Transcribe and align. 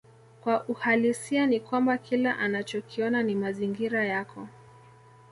Kwa 0.41 0.63
uhalisia 0.69 1.47
ni 1.47 1.59
kwamba 1.59 1.97
kila 1.97 2.37
unachokiona 2.45 3.23
ni 3.23 3.35
mazingira 3.35 4.05
yako 4.05 4.47